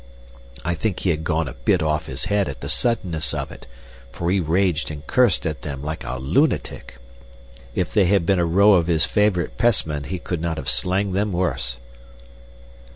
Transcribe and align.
I 0.65 0.73
think 0.73 1.01
he 1.01 1.11
had 1.11 1.23
gone 1.23 1.47
a 1.47 1.53
bit 1.53 1.83
off 1.83 2.07
his 2.07 2.25
head 2.25 2.49
at 2.49 2.61
the 2.61 2.69
suddenness 2.69 3.35
of 3.35 3.51
it, 3.51 3.67
for 4.11 4.31
he 4.31 4.39
raged 4.39 4.89
and 4.89 5.05
cursed 5.05 5.45
at 5.45 5.61
them 5.61 5.83
like 5.83 6.03
a 6.03 6.17
lunatic. 6.17 6.97
If 7.75 7.93
they 7.93 8.05
had 8.05 8.25
been 8.25 8.39
a 8.39 8.43
row 8.47 8.73
of 8.73 8.87
his 8.87 9.05
favorite 9.05 9.59
Pressmen 9.59 10.05
he 10.05 10.17
could 10.17 10.41
not 10.41 10.57
have 10.57 10.71
slanged 10.71 11.15
them 11.15 11.31
worse." 11.31 11.77